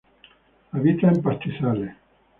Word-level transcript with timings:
Habita 0.71 1.09
en 1.09 1.21
pastizales. 1.21 1.91